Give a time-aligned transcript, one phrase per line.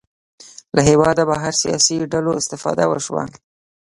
[0.75, 3.23] له هېواده بهر سیاسي ډلو استفاده وشوه